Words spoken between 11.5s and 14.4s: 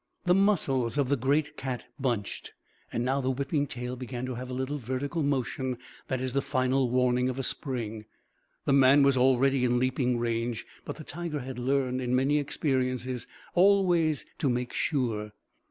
learned, in many experiences, always